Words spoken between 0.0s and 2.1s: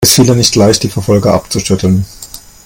Es fiel ihr nicht leicht, die Verfolger abzuschütteln.